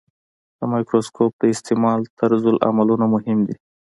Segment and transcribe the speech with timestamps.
[0.57, 3.55] د مایکروسکوپ د استعمال طرزالعملونه مهم دي.